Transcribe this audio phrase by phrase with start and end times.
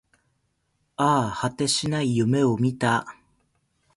[0.97, 3.05] ああ、果てしない夢を見た